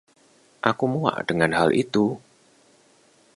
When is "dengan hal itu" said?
1.29-2.05